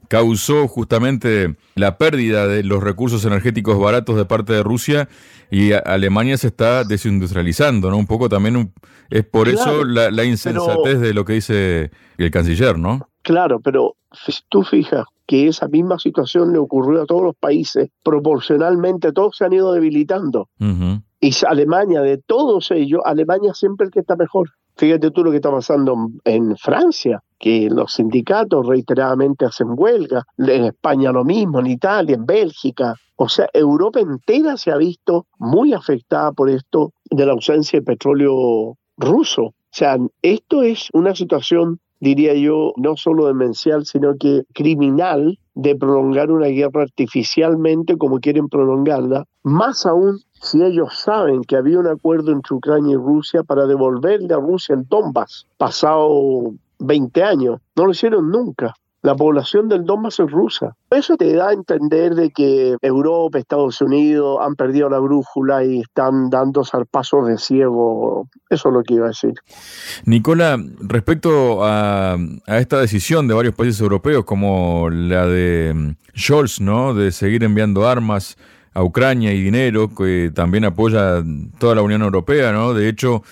causó 0.08 0.68
justamente 0.68 1.56
la 1.74 1.98
pérdida 1.98 2.46
de 2.46 2.62
los 2.62 2.82
recursos 2.82 3.24
energéticos 3.24 3.78
baratos 3.78 4.16
de 4.16 4.24
parte 4.24 4.52
de 4.52 4.62
Rusia 4.62 5.08
y 5.50 5.72
Alemania 5.72 6.36
se 6.38 6.48
está 6.48 6.84
desindustrializando, 6.84 7.90
¿no? 7.90 7.96
Un 7.96 8.06
poco 8.06 8.28
también 8.28 8.72
es 9.10 9.24
por 9.24 9.48
eso 9.48 9.84
la, 9.84 10.24
insensatez 10.24 11.00
de 11.00 11.14
lo 11.14 11.24
que 11.24 11.34
dice 11.34 11.90
el 12.18 12.30
canciller, 12.30 12.78
¿no? 12.78 13.08
Claro, 13.22 13.60
pero 13.60 13.96
si 14.12 14.32
tú 14.48 14.62
fijas 14.62 15.04
que 15.26 15.48
esa 15.48 15.68
misma 15.68 15.98
situación 15.98 16.52
le 16.52 16.58
ocurrió 16.58 17.02
a 17.02 17.06
todos 17.06 17.22
los 17.22 17.36
países, 17.36 17.90
proporcionalmente 18.02 19.12
todos 19.12 19.36
se 19.36 19.44
han 19.44 19.52
ido 19.52 19.72
debilitando. 19.72 20.48
Y 21.20 21.32
Alemania, 21.46 22.02
de 22.02 22.18
todos 22.18 22.70
ellos, 22.70 23.00
Alemania 23.04 23.54
siempre 23.54 23.86
el 23.86 23.92
que 23.92 24.00
está 24.00 24.16
mejor. 24.16 24.50
Fíjate 24.76 25.10
tú 25.10 25.24
lo 25.24 25.30
que 25.30 25.36
está 25.36 25.50
pasando 25.50 25.96
en 26.24 26.54
Francia, 26.56 27.22
que 27.38 27.68
los 27.70 27.94
sindicatos 27.94 28.66
reiteradamente 28.66 29.46
hacen 29.46 29.68
huelga, 29.70 30.24
en 30.36 30.64
España 30.64 31.12
lo 31.12 31.24
mismo, 31.24 31.60
en 31.60 31.66
Italia, 31.66 32.14
en 32.14 32.26
Bélgica. 32.26 32.94
O 33.16 33.28
sea, 33.30 33.48
Europa 33.54 34.00
entera 34.00 34.58
se 34.58 34.70
ha 34.70 34.76
visto 34.76 35.26
muy 35.38 35.72
afectada 35.72 36.32
por 36.32 36.50
esto 36.50 36.92
de 37.10 37.24
la 37.24 37.32
ausencia 37.32 37.78
de 37.78 37.86
petróleo 37.86 38.76
ruso. 38.98 39.42
O 39.44 39.54
sea, 39.70 39.96
esto 40.20 40.62
es 40.62 40.88
una 40.92 41.14
situación 41.14 41.80
diría 42.00 42.34
yo, 42.34 42.72
no 42.76 42.96
solo 42.96 43.26
demencial, 43.26 43.84
sino 43.86 44.16
que 44.16 44.42
criminal 44.54 45.38
de 45.54 45.74
prolongar 45.74 46.30
una 46.30 46.48
guerra 46.48 46.82
artificialmente 46.82 47.96
como 47.96 48.20
quieren 48.20 48.48
prolongarla, 48.48 49.24
más 49.42 49.86
aún 49.86 50.20
si 50.32 50.62
ellos 50.62 50.98
saben 50.98 51.42
que 51.42 51.56
había 51.56 51.78
un 51.78 51.86
acuerdo 51.86 52.32
entre 52.32 52.56
Ucrania 52.56 52.92
y 52.92 52.96
Rusia 52.96 53.42
para 53.42 53.66
devolverle 53.66 54.32
a 54.34 54.38
Rusia 54.38 54.74
el 54.74 54.86
Donbass, 54.86 55.46
pasado 55.56 56.52
20 56.78 57.22
años. 57.22 57.60
No 57.74 57.86
lo 57.86 57.92
hicieron 57.92 58.30
nunca 58.30 58.74
la 59.06 59.14
población 59.14 59.68
del 59.68 59.84
Donbass 59.84 60.18
es 60.18 60.28
rusa. 60.32 60.74
Eso 60.90 61.16
te 61.16 61.32
da 61.32 61.50
a 61.50 61.52
entender 61.52 62.16
de 62.16 62.30
que 62.30 62.76
Europa, 62.82 63.38
Estados 63.38 63.80
Unidos 63.80 64.40
han 64.42 64.56
perdido 64.56 64.90
la 64.90 64.98
brújula 64.98 65.64
y 65.64 65.82
están 65.82 66.28
dando 66.28 66.64
zarpazos 66.64 67.28
de 67.28 67.38
ciego. 67.38 68.28
Eso 68.50 68.68
es 68.68 68.74
lo 68.74 68.82
que 68.82 68.94
iba 68.94 69.04
a 69.04 69.10
decir. 69.10 69.34
Nicola, 70.06 70.58
respecto 70.80 71.60
a, 71.62 72.16
esta 72.48 72.80
decisión 72.80 73.28
de 73.28 73.34
varios 73.34 73.54
países 73.54 73.80
europeos, 73.80 74.24
como 74.24 74.90
la 74.90 75.24
de 75.26 75.72
mm, 75.72 75.90
Scholz, 76.18 76.60
¿no? 76.60 76.92
de 76.92 77.12
seguir 77.12 77.44
enviando 77.44 77.86
armas 77.86 78.36
a 78.74 78.82
Ucrania 78.82 79.32
y 79.32 79.40
dinero, 79.40 79.94
que 79.94 80.32
también 80.34 80.64
apoya 80.64 81.22
toda 81.60 81.76
la 81.76 81.82
Unión 81.82 82.02
Europea, 82.02 82.50
¿no? 82.50 82.74
De 82.74 82.88
hecho, 82.88 83.22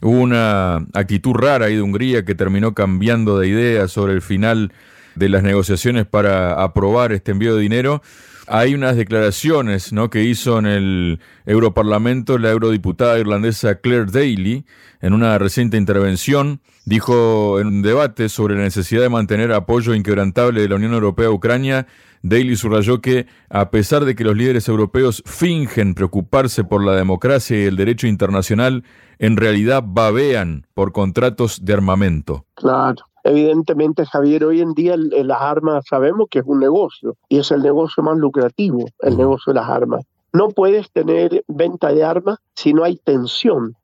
hubo 0.00 0.20
una 0.20 0.76
actitud 0.94 1.34
rara 1.34 1.66
ahí 1.66 1.74
de 1.74 1.82
Hungría 1.82 2.24
que 2.24 2.36
terminó 2.36 2.72
cambiando 2.72 3.36
de 3.38 3.48
idea 3.48 3.88
sobre 3.88 4.12
el 4.12 4.22
final 4.22 4.72
de 5.18 5.28
las 5.28 5.42
negociaciones 5.42 6.06
para 6.06 6.62
aprobar 6.62 7.12
este 7.12 7.32
envío 7.32 7.54
de 7.54 7.62
dinero, 7.62 8.02
hay 8.46 8.74
unas 8.74 8.96
declaraciones 8.96 9.92
¿no? 9.92 10.08
que 10.10 10.24
hizo 10.24 10.58
en 10.58 10.66
el 10.66 11.20
Europarlamento 11.44 12.38
la 12.38 12.50
eurodiputada 12.50 13.18
irlandesa 13.18 13.76
Claire 13.76 14.06
Daly 14.06 14.64
en 15.00 15.12
una 15.12 15.36
reciente 15.38 15.76
intervención. 15.76 16.60
Dijo 16.84 17.60
en 17.60 17.66
un 17.66 17.82
debate 17.82 18.30
sobre 18.30 18.56
la 18.56 18.62
necesidad 18.62 19.02
de 19.02 19.10
mantener 19.10 19.52
apoyo 19.52 19.94
inquebrantable 19.94 20.62
de 20.62 20.68
la 20.68 20.76
Unión 20.76 20.94
Europea 20.94 21.26
a 21.26 21.32
Ucrania, 21.32 21.86
Daly 22.22 22.56
subrayó 22.56 23.00
que, 23.00 23.26
a 23.48 23.70
pesar 23.70 24.04
de 24.04 24.14
que 24.14 24.24
los 24.24 24.36
líderes 24.36 24.68
europeos 24.68 25.22
fingen 25.26 25.94
preocuparse 25.94 26.64
por 26.64 26.84
la 26.84 26.96
democracia 26.96 27.58
y 27.58 27.64
el 27.64 27.76
derecho 27.76 28.06
internacional, 28.06 28.84
en 29.18 29.36
realidad 29.36 29.84
babean 29.86 30.66
por 30.74 30.92
contratos 30.92 31.64
de 31.64 31.74
armamento. 31.74 32.46
Claro. 32.54 33.07
Evidentemente, 33.28 34.06
Javier, 34.06 34.44
hoy 34.44 34.62
en 34.62 34.72
día 34.72 34.96
las 34.96 35.42
armas 35.42 35.84
sabemos 35.88 36.28
que 36.30 36.38
es 36.38 36.44
un 36.46 36.60
negocio 36.60 37.14
y 37.28 37.38
es 37.38 37.50
el 37.50 37.62
negocio 37.62 38.02
más 38.02 38.16
lucrativo, 38.16 38.86
el 39.00 39.18
negocio 39.18 39.52
de 39.52 39.60
las 39.60 39.68
armas. 39.68 40.04
No 40.32 40.48
puedes 40.48 40.90
tener 40.92 41.44
venta 41.46 41.92
de 41.92 42.04
armas 42.04 42.38
si 42.54 42.72
no 42.72 42.84
hay 42.84 42.96
tensión, 42.96 43.74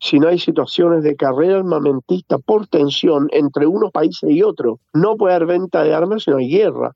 si 0.00 0.18
no 0.18 0.26
hay 0.26 0.40
situaciones 0.40 1.04
de 1.04 1.14
carrera 1.14 1.58
armamentista 1.58 2.38
por 2.38 2.66
tensión 2.66 3.28
entre 3.30 3.68
unos 3.68 3.92
países 3.92 4.30
y 4.30 4.42
otros. 4.42 4.80
No 4.92 5.16
puede 5.16 5.36
haber 5.36 5.46
venta 5.46 5.84
de 5.84 5.94
armas 5.94 6.24
si 6.24 6.32
no 6.32 6.38
hay 6.38 6.48
guerra. 6.48 6.92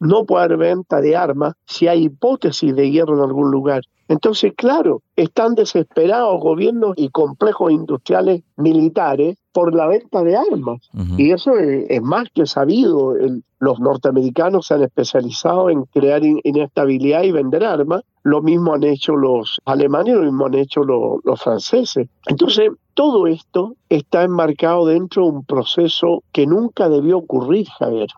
No 0.00 0.26
puede 0.26 0.44
haber 0.44 0.58
venta 0.58 1.00
de 1.00 1.16
armas 1.16 1.54
si 1.66 1.88
hay 1.88 2.04
hipótesis 2.04 2.76
de 2.76 2.90
guerra 2.90 3.14
en 3.14 3.20
algún 3.20 3.50
lugar. 3.50 3.80
Entonces, 4.08 4.54
claro, 4.56 5.02
están 5.16 5.54
desesperados 5.54 6.40
gobiernos 6.40 6.94
y 6.96 7.10
complejos 7.10 7.70
industriales 7.70 8.42
militares 8.56 9.36
por 9.52 9.74
la 9.74 9.86
venta 9.86 10.22
de 10.22 10.36
armas. 10.36 10.80
Y 11.16 11.30
eso 11.32 11.56
es, 11.58 12.00
más 12.02 12.28
que 12.34 12.46
sabido. 12.46 13.14
los 13.58 13.80
norteamericanos 13.80 14.66
se 14.66 14.74
han 14.74 14.82
especializado 14.82 15.68
en 15.68 15.84
crear 15.84 16.22
inestabilidad 16.24 17.24
y 17.24 17.32
vender 17.32 17.64
armas. 17.64 18.02
Lo 18.22 18.40
mismo 18.40 18.74
han 18.74 18.84
hecho 18.84 19.14
los 19.14 19.60
alemanes, 19.64 20.14
lo 20.14 20.22
mismo 20.22 20.46
han 20.46 20.54
hecho 20.54 20.84
los 20.84 21.42
franceses. 21.42 22.08
Entonces, 22.26 22.70
todo 22.94 23.26
esto 23.26 23.74
está 23.88 24.22
enmarcado 24.22 24.86
dentro 24.86 25.24
de 25.24 25.30
un 25.30 25.44
proceso 25.44 26.22
que 26.32 26.46
nunca 26.46 26.88
debió 26.88 27.18
ocurrir, 27.18 27.66
Javier 27.78 28.08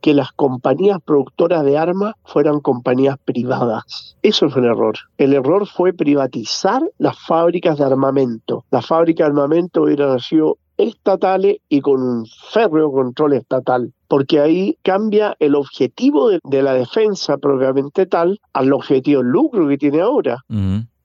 que 0.00 0.14
las 0.14 0.32
compañías 0.32 0.98
productoras 1.04 1.64
de 1.64 1.76
armas 1.76 2.14
fueran 2.24 2.60
compañías 2.60 3.16
privadas. 3.24 4.16
Eso 4.22 4.48
fue 4.50 4.62
un 4.62 4.68
error. 4.68 4.96
El 5.18 5.32
error 5.32 5.66
fue 5.66 5.92
privatizar 5.92 6.82
las 6.98 7.18
fábricas 7.18 7.78
de 7.78 7.84
armamento. 7.84 8.64
Las 8.70 8.86
fábricas 8.86 9.26
de 9.26 9.30
armamento 9.30 9.82
hubieran 9.82 10.20
sido 10.20 10.58
estatales 10.76 11.56
y 11.68 11.80
con 11.80 12.00
un 12.00 12.26
férreo 12.52 12.90
control 12.92 13.32
estatal, 13.34 13.92
porque 14.06 14.40
ahí 14.40 14.78
cambia 14.82 15.36
el 15.40 15.56
objetivo 15.56 16.30
de, 16.30 16.62
la 16.62 16.72
defensa 16.72 17.36
propiamente 17.36 18.06
tal 18.06 18.40
al 18.52 18.72
objetivo 18.72 19.22
lucro 19.22 19.68
que 19.68 19.76
tiene 19.76 20.00
ahora. 20.00 20.44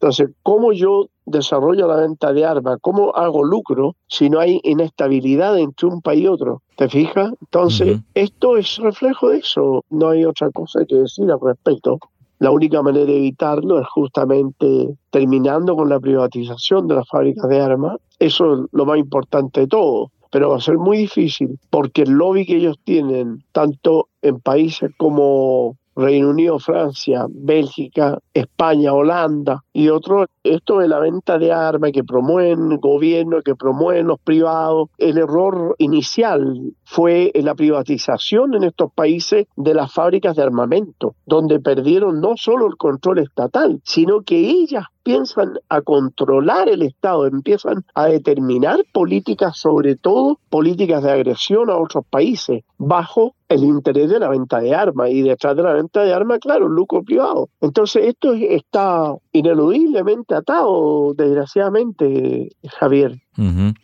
Entonces, 0.04 0.32
¿cómo 0.44 0.74
yo 0.74 1.06
desarrollo 1.26 1.88
la 1.88 1.96
venta 1.96 2.34
de 2.34 2.44
armas? 2.44 2.78
¿Cómo 2.82 3.16
hago 3.16 3.42
lucro 3.46 3.96
si 4.10 4.30
no 4.30 4.42
hay 4.42 4.60
inestabilidad 4.66 5.58
entre 5.58 5.88
un 5.88 6.02
país 6.02 6.24
y 6.24 6.28
otro? 6.28 6.62
¿Te 6.76 6.90
fijas? 6.90 7.32
Entonces, 7.40 8.02
esto 8.14 8.58
es 8.58 8.80
reflejo 8.80 9.30
de 9.30 9.38
eso. 9.38 9.86
No 9.90 10.10
hay 10.10 10.26
otra 10.26 10.52
cosa 10.52 10.84
que 10.86 10.96
decir 10.96 11.32
al 11.32 11.40
respecto. 11.42 12.00
La 12.40 12.52
única 12.52 12.82
manera 12.82 13.06
de 13.06 13.16
evitarlo 13.16 13.80
es 13.80 13.88
justamente 13.88 14.94
terminando 15.10 15.74
con 15.74 15.88
la 15.88 16.02
privatización 16.02 16.86
de 16.90 16.96
las 16.96 17.08
fábricas 17.08 17.48
de 17.48 17.62
armas. 17.62 17.96
Eso 18.20 18.56
es 18.56 18.60
lo 18.74 18.86
más 18.86 18.98
importante 18.98 19.62
de 19.62 19.68
todo 19.68 20.12
pero 20.34 20.50
va 20.50 20.58
a 20.58 20.62
ser 20.62 20.80
muy 20.80 20.98
difícil 20.98 21.60
porque 21.70 22.02
el 22.02 22.14
lobby 22.14 22.48
que 22.48 22.56
ellos 22.56 22.80
tienen, 22.84 23.44
tanto 23.52 24.10
en 24.24 24.40
países 24.40 24.90
como 24.98 25.78
Reino 25.96 26.30
Unido, 26.30 26.60
Francia, 26.60 27.26
Bélgica, 27.30 28.20
España, 28.34 28.94
Holanda 28.94 29.64
y 29.74 29.90
otros, 29.90 30.28
esto 30.44 30.80
de 30.80 30.88
la 30.88 31.00
venta 31.00 31.38
de 31.38 31.52
armas 31.52 31.92
que 31.92 32.04
promueven 32.04 32.72
el 32.72 32.78
gobierno, 32.80 33.42
que 33.42 33.56
promueven 33.56 34.08
los 34.08 34.20
privados, 34.20 34.90
el 34.98 35.18
error 35.18 35.76
inicial 35.78 36.74
fue 36.84 37.32
la 37.36 37.56
privatización 37.56 38.56
en 38.56 38.64
estos 38.64 38.92
países 38.94 39.48
de 39.56 39.74
las 39.74 39.92
fábricas 39.94 40.36
de 40.36 40.44
armamento, 40.44 41.16
donde 41.26 41.60
perdieron 41.60 42.22
no 42.22 42.38
solo 42.38 42.68
el 42.68 42.76
control 42.76 43.20
estatal, 43.20 43.82
sino 43.84 44.22
que 44.22 44.38
ellas 44.38 44.86
piensan 45.04 45.60
a 45.70 45.82
controlar 45.82 46.70
el 46.70 46.82
Estado, 46.82 47.26
empiezan 47.28 47.86
a 47.94 48.06
determinar 48.06 48.80
políticas, 48.92 49.58
sobre 49.58 49.96
todo 49.96 50.40
políticas 50.50 51.04
de 51.04 51.12
agresión 51.12 51.70
a 51.70 51.78
otros 51.78 52.06
países, 52.10 52.64
bajo 52.78 53.36
el 53.54 53.64
interés 53.64 54.10
de 54.10 54.20
la 54.20 54.30
venta 54.30 54.60
de 54.60 54.74
armas 54.76 55.10
y 55.12 55.22
detrás 55.22 55.56
de 55.56 55.64
la 55.64 55.74
venta 55.74 56.04
de 56.04 56.14
armas, 56.14 56.40
claro, 56.40 56.68
el 56.68 56.74
lucro 56.74 57.04
privado. 57.04 57.50
Entonces 57.62 58.08
esto 58.08 58.34
está 58.34 59.14
ineludiblemente 59.32 60.36
atado, 60.36 61.14
desgraciadamente, 61.16 62.50
Javier. 62.80 63.20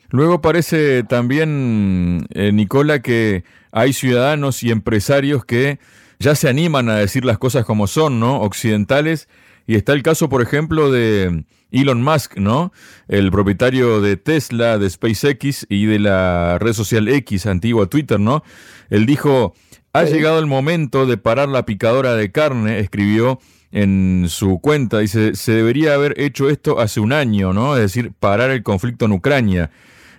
Luego 0.09 0.41
parece 0.41 1.03
también, 1.03 2.27
eh, 2.33 2.51
Nicola, 2.51 3.01
que 3.01 3.43
hay 3.71 3.93
ciudadanos 3.93 4.63
y 4.63 4.71
empresarios 4.71 5.45
que 5.45 5.79
ya 6.19 6.35
se 6.35 6.49
animan 6.49 6.89
a 6.89 6.95
decir 6.95 7.25
las 7.25 7.37
cosas 7.37 7.65
como 7.65 7.87
son, 7.87 8.19
¿no? 8.19 8.41
Occidentales 8.41 9.27
y 9.69 9.75
está 9.75 9.93
el 9.93 10.01
caso, 10.01 10.29
por 10.29 10.41
ejemplo, 10.41 10.91
de 10.91 11.45
Elon 11.71 12.01
Musk, 12.01 12.37
¿no? 12.37 12.71
El 13.07 13.31
propietario 13.31 14.01
de 14.01 14.17
Tesla, 14.17 14.77
de 14.77 14.89
SpaceX 14.89 15.65
y 15.69 15.85
de 15.85 15.99
la 15.99 16.57
red 16.59 16.73
social 16.73 17.07
X, 17.07 17.45
antigua 17.45 17.87
Twitter, 17.87 18.19
¿no? 18.19 18.43
Él 18.89 19.05
dijo, 19.05 19.53
ha 19.93 20.03
llegado 20.03 20.39
el 20.39 20.45
momento 20.45 21.05
de 21.05 21.17
parar 21.17 21.49
la 21.49 21.65
picadora 21.65 22.15
de 22.15 22.31
carne, 22.31 22.79
escribió 22.79 23.39
en 23.71 24.25
su 24.29 24.59
cuenta, 24.59 24.99
dice, 24.99 25.35
se 25.35 25.51
debería 25.51 25.93
haber 25.93 26.19
hecho 26.19 26.49
esto 26.49 26.79
hace 26.79 26.99
un 26.99 27.13
año, 27.13 27.53
¿no? 27.53 27.75
Es 27.75 27.81
decir, 27.81 28.11
parar 28.19 28.49
el 28.51 28.63
conflicto 28.63 29.05
en 29.05 29.11
Ucrania. 29.11 29.69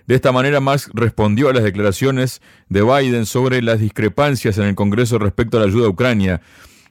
De 0.07 0.15
esta 0.15 0.31
manera, 0.31 0.59
Musk 0.59 0.89
respondió 0.93 1.49
a 1.49 1.53
las 1.53 1.63
declaraciones 1.63 2.41
de 2.69 2.81
Biden 2.81 3.25
sobre 3.25 3.61
las 3.61 3.79
discrepancias 3.79 4.57
en 4.57 4.65
el 4.65 4.75
Congreso 4.75 5.19
respecto 5.19 5.57
a 5.57 5.61
la 5.61 5.67
ayuda 5.67 5.87
a 5.87 5.89
Ucrania. 5.89 6.41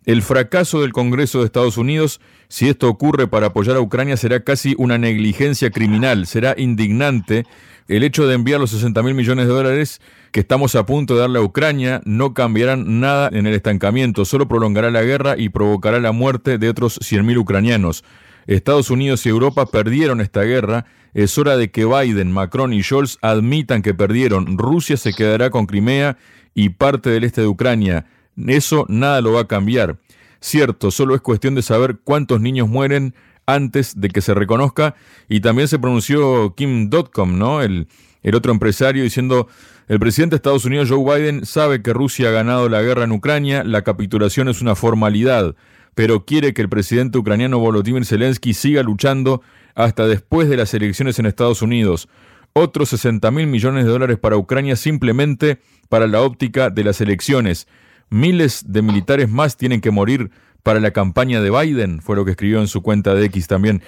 El 0.07 0.23
fracaso 0.23 0.81
del 0.81 0.93
Congreso 0.93 1.41
de 1.41 1.45
Estados 1.45 1.77
Unidos, 1.77 2.21
si 2.49 2.69
esto 2.69 2.89
ocurre 2.89 3.27
para 3.27 3.49
apoyar 3.49 3.77
a 3.77 3.81
Ucrania, 3.81 4.17
será 4.17 4.41
casi 4.41 4.75
una 4.79 4.97
negligencia 4.97 5.71
criminal, 5.71 6.27
será 6.27 6.55
indignante. 6.57 7.45
El 7.87 8.03
hecho 8.03 8.27
de 8.27 8.35
enviar 8.35 8.61
los 8.61 8.71
60 8.71 9.03
mil 9.03 9.15
millones 9.15 9.47
de 9.47 9.53
dólares 9.53 10.01
que 10.33 10.41
estamos 10.41 10.75
a 10.75 10.87
punto 10.87 11.15
de 11.15 11.21
darle 11.21 11.39
a 11.41 11.43
Ucrania 11.43 12.01
no 12.07 12.33
cambiarán 12.33 13.01
nada 13.01 13.29
en 13.33 13.47
el 13.47 13.55
estancamiento, 13.55 14.25
solo 14.25 14.49
prolongará 14.49 14.91
la 14.91 15.03
guerra 15.03 15.35
y 15.37 15.51
provocará 15.51 16.01
la 16.01 16.13
muerte 16.13 16.57
de 16.57 16.71
otros 16.71 16.99
100.000 17.01 17.37
ucranianos. 17.37 18.03
Estados 18.47 18.91
Unidos 18.91 19.27
y 19.27 19.29
Europa 19.29 19.67
perdieron 19.67 20.21
esta 20.21 20.43
guerra. 20.43 20.87
Es 21.13 21.37
hora 21.37 21.57
de 21.57 21.71
que 21.71 21.85
Biden, 21.85 22.33
Macron 22.33 22.73
y 22.73 22.83
Scholz 22.83 23.19
admitan 23.21 23.83
que 23.83 23.93
perdieron. 23.93 24.57
Rusia 24.57 24.97
se 24.97 25.13
quedará 25.13 25.51
con 25.51 25.67
Crimea 25.67 26.17
y 26.55 26.71
parte 26.71 27.11
del 27.11 27.25
este 27.25 27.43
de 27.43 27.49
Ucrania. 27.49 28.07
Eso 28.47 28.87
nada 28.89 29.21
lo 29.21 29.33
va 29.33 29.43
a 29.43 29.49
cambiar. 29.49 29.99
Cierto, 30.41 30.91
solo 30.91 31.15
es 31.15 31.21
cuestión 31.21 31.55
de 31.55 31.63
saber 31.63 31.99
cuántos 32.03 32.41
niños 32.41 32.69
mueren 32.69 33.15
antes 33.47 34.01
de 34.01 34.09
que 34.09 34.21
se 34.21 34.35
reconozca. 34.35 34.95
Y 35.29 35.41
también 35.41 35.69
se 35.69 35.79
pronunció 35.79 36.55
Kim 36.55 36.89
Dotcom, 36.89 37.39
¿no? 37.39 37.63
El, 37.63 37.89
el 38.23 38.35
otro 38.35 38.53
empresario, 38.53 39.03
diciendo, 39.03 39.49
el 39.89 39.99
presidente 39.99 40.35
de 40.35 40.37
Estados 40.37 40.65
Unidos, 40.65 40.89
Joe 40.91 41.21
Biden, 41.21 41.45
sabe 41.47 41.83
que 41.83 41.93
Rusia 41.93 42.29
ha 42.29 42.33
ganado 42.33 42.69
la 42.69 42.83
guerra 42.83 43.05
en 43.05 43.13
Ucrania, 43.13 43.65
la 43.65 43.83
capitulación 43.83 44.49
es 44.49 44.61
una 44.61 44.75
formalidad, 44.75 45.57
pero 45.95 46.25
quiere 46.25 46.55
que 46.55 46.63
el 46.63 46.69
presidente 46.69 47.19
ucraniano 47.19 47.59
Volodymyr 47.59 48.05
Zelensky 48.05 48.55
siga 48.55 48.83
luchando 48.83 49.43
hasta 49.75 50.07
después 50.07 50.49
de 50.49 50.57
las 50.57 50.73
elecciones 50.75 51.19
en 51.19 51.27
Estados 51.27 51.63
Unidos. 51.63 52.09
Otros 52.53 52.91
60 52.91 53.31
mil 53.31 53.47
millones 53.47 53.85
de 53.85 53.91
dólares 53.91 54.19
para 54.19 54.37
Ucrania 54.37 54.77
simplemente 54.77 55.61
para 55.89 56.07
la 56.07 56.21
óptica 56.23 56.71
de 56.71 56.85
las 56.85 57.01
elecciones. 57.01 57.67
Miles 58.11 58.65
de 58.67 58.83
militares 58.83 59.31
más 59.31 59.57
tienen 59.57 59.81
que 59.81 59.91
morir 59.91 60.31
para 60.63 60.81
la 60.81 60.91
campaña 60.91 61.41
de 61.41 61.51
Biden, 61.51 62.03
fue 62.03 62.17
lo 62.17 62.25
que 62.25 62.33
escribió 62.33 62.61
en 62.61 62.67
su 62.67 62.83
cuenta 62.83 63.15
de 63.15 63.25
X 63.27 63.47
también. 63.47 63.83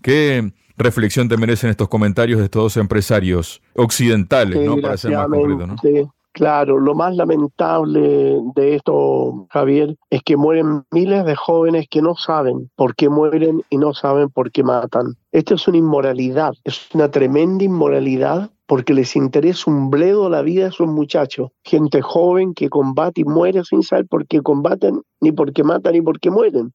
¿Qué 0.00 0.52
reflexión 0.76 1.28
te 1.28 1.36
merecen 1.36 1.70
estos 1.70 1.88
comentarios 1.88 2.38
de 2.38 2.46
estos 2.46 2.62
dos 2.62 2.76
empresarios 2.76 3.62
occidentales, 3.74 4.64
¿no? 4.64 4.76
Para 4.80 4.96
ser 4.96 5.12
más 5.12 5.28
concreto, 5.28 5.66
¿no? 5.66 5.76
Claro, 6.34 6.80
lo 6.80 6.96
más 6.96 7.14
lamentable 7.14 8.40
de 8.56 8.74
esto, 8.74 9.46
Javier, 9.50 9.96
es 10.10 10.20
que 10.24 10.36
mueren 10.36 10.82
miles 10.90 11.24
de 11.24 11.36
jóvenes 11.36 11.86
que 11.88 12.02
no 12.02 12.16
saben 12.16 12.72
por 12.74 12.96
qué 12.96 13.08
mueren 13.08 13.62
y 13.70 13.78
no 13.78 13.94
saben 13.94 14.30
por 14.30 14.50
qué 14.50 14.64
matan. 14.64 15.14
Esto 15.30 15.54
es 15.54 15.68
una 15.68 15.78
inmoralidad, 15.78 16.54
es 16.64 16.88
una 16.92 17.08
tremenda 17.08 17.62
inmoralidad 17.62 18.50
porque 18.66 18.94
les 18.94 19.16
interesa 19.16 19.70
un 19.70 19.90
bledo 19.90 20.28
la 20.28 20.42
vida 20.42 20.64
de 20.64 20.70
esos 20.70 20.88
muchachos, 20.88 21.50
gente 21.62 22.00
joven 22.02 22.54
que 22.54 22.68
combate 22.68 23.22
y 23.22 23.24
muere 23.24 23.64
sin 23.64 23.82
saber 23.82 24.06
por 24.06 24.26
qué 24.26 24.40
combaten, 24.40 25.02
ni 25.20 25.32
por 25.32 25.52
qué 25.52 25.64
matan, 25.64 25.92
ni 25.92 26.02
por 26.02 26.20
qué 26.20 26.30
mueren. 26.30 26.72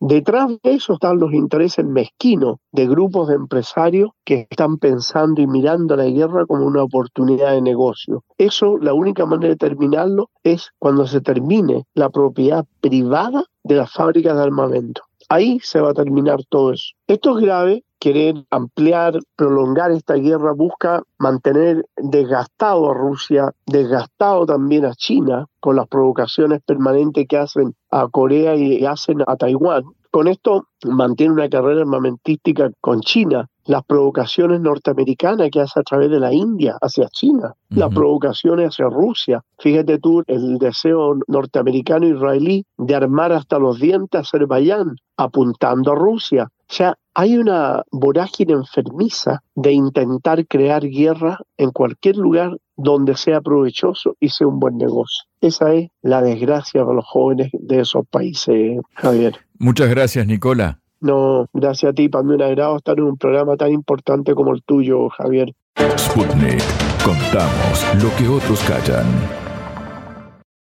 Detrás 0.00 0.48
de 0.62 0.74
eso 0.74 0.92
están 0.92 1.18
los 1.18 1.32
intereses 1.32 1.84
mezquinos 1.84 2.58
de 2.70 2.86
grupos 2.86 3.28
de 3.28 3.34
empresarios 3.34 4.10
que 4.24 4.46
están 4.48 4.78
pensando 4.78 5.40
y 5.40 5.48
mirando 5.48 5.96
la 5.96 6.04
guerra 6.04 6.46
como 6.46 6.66
una 6.66 6.84
oportunidad 6.84 7.50
de 7.50 7.62
negocio. 7.62 8.22
Eso, 8.38 8.78
la 8.78 8.94
única 8.94 9.26
manera 9.26 9.48
de 9.48 9.56
terminarlo 9.56 10.30
es 10.44 10.70
cuando 10.78 11.04
se 11.08 11.20
termine 11.20 11.84
la 11.94 12.10
propiedad 12.10 12.64
privada 12.80 13.44
de 13.64 13.74
las 13.74 13.92
fábricas 13.92 14.36
de 14.36 14.42
armamento. 14.44 15.02
Ahí 15.28 15.58
se 15.62 15.80
va 15.80 15.90
a 15.90 15.94
terminar 15.94 16.38
todo 16.48 16.72
eso. 16.72 16.94
Esto 17.08 17.36
es 17.36 17.44
grave 17.44 17.84
querer 17.98 18.44
ampliar, 18.50 19.18
prolongar 19.36 19.90
esta 19.92 20.14
guerra, 20.14 20.52
busca 20.52 21.02
mantener 21.18 21.86
desgastado 21.96 22.90
a 22.90 22.94
Rusia, 22.94 23.52
desgastado 23.66 24.46
también 24.46 24.84
a 24.84 24.94
China, 24.94 25.46
con 25.60 25.76
las 25.76 25.88
provocaciones 25.88 26.60
permanentes 26.64 27.26
que 27.28 27.38
hacen 27.38 27.74
a 27.90 28.08
Corea 28.08 28.54
y 28.56 28.84
hacen 28.84 29.22
a 29.26 29.36
Taiwán. 29.36 29.84
Con 30.10 30.26
esto 30.26 30.68
mantiene 30.84 31.34
una 31.34 31.48
carrera 31.50 31.82
armamentística 31.82 32.70
con 32.80 33.00
China, 33.00 33.46
las 33.66 33.84
provocaciones 33.84 34.60
norteamericanas 34.60 35.50
que 35.50 35.60
hace 35.60 35.78
a 35.78 35.82
través 35.82 36.10
de 36.10 36.18
la 36.18 36.32
India 36.32 36.78
hacia 36.80 37.08
China, 37.10 37.54
las 37.68 37.94
provocaciones 37.94 38.68
hacia 38.68 38.86
Rusia. 38.86 39.44
Fíjate 39.58 39.98
tú 39.98 40.22
el 40.26 40.56
deseo 40.58 41.18
norteamericano-israelí 41.26 42.64
de 42.78 42.94
armar 42.94 43.32
hasta 43.32 43.58
los 43.58 43.78
dientes 43.78 44.18
a 44.18 44.22
Azerbaiyán, 44.22 44.96
apuntando 45.18 45.92
a 45.92 45.96
Rusia. 45.96 46.48
O 46.70 46.72
sea, 46.72 46.96
hay 47.18 47.36
una 47.36 47.82
vorágine 47.90 48.52
enfermiza 48.52 49.42
de 49.56 49.72
intentar 49.72 50.46
crear 50.46 50.88
guerra 50.88 51.40
en 51.56 51.72
cualquier 51.72 52.14
lugar 52.14 52.56
donde 52.76 53.16
sea 53.16 53.40
provechoso 53.40 54.14
y 54.20 54.28
sea 54.28 54.46
un 54.46 54.60
buen 54.60 54.76
negocio. 54.76 55.24
Esa 55.40 55.74
es 55.74 55.90
la 56.00 56.22
desgracia 56.22 56.84
para 56.84 56.94
los 56.94 57.04
jóvenes 57.04 57.50
de 57.52 57.80
esos 57.80 58.06
países, 58.08 58.78
Javier. 58.94 59.34
Muchas 59.58 59.90
gracias, 59.90 60.28
Nicola. 60.28 60.78
No, 61.00 61.48
gracias 61.52 61.90
a 61.90 61.92
ti. 61.92 62.08
Para 62.08 62.22
mí 62.22 62.34
un 62.34 62.42
agrado 62.42 62.76
estar 62.76 62.96
en 62.96 63.04
un 63.04 63.18
programa 63.18 63.56
tan 63.56 63.72
importante 63.72 64.36
como 64.36 64.54
el 64.54 64.62
tuyo, 64.62 65.08
Javier. 65.08 65.52
Sputnik. 65.96 66.62
Contamos 67.04 67.84
lo 68.00 68.14
que 68.16 68.28
otros 68.28 68.60
callan. 68.60 69.47